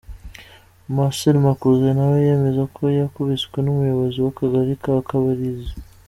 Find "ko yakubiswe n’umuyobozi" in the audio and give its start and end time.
2.75-4.17